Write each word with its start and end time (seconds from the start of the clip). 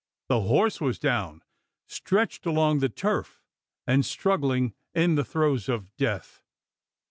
The 0.29 0.41
horse 0.41 0.81
was 0.81 0.97
down 0.97 1.43
stretched 1.85 2.47
along 2.47 2.79
the 2.79 2.89
turf, 2.89 3.43
and 3.85 4.03
struggling 4.03 4.73
in 4.95 5.13
the 5.13 5.23
throes 5.23 5.69
of 5.69 5.95
death! 5.95 6.41